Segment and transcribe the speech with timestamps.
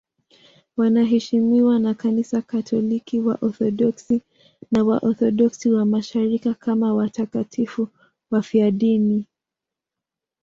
[0.77, 4.21] Wanaheshimiwa na Kanisa Katoliki, Waorthodoksi
[4.71, 7.87] na Waorthodoksi wa Mashariki kama watakatifu
[8.31, 9.27] wafiadini.